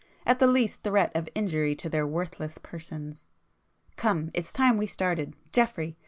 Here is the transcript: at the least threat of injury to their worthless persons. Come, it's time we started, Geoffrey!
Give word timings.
at 0.25 0.39
the 0.39 0.47
least 0.47 0.81
threat 0.81 1.11
of 1.15 1.29
injury 1.35 1.75
to 1.75 1.87
their 1.87 2.07
worthless 2.07 2.57
persons. 2.57 3.27
Come, 3.97 4.31
it's 4.33 4.51
time 4.51 4.75
we 4.77 4.87
started, 4.87 5.35
Geoffrey! 5.53 5.95